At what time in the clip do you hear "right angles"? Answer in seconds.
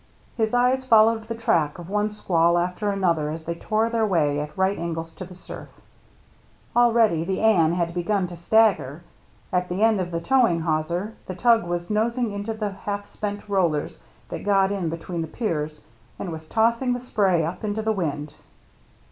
4.57-5.13